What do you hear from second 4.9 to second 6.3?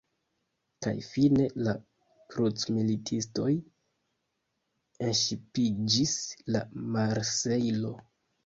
enŝipiĝis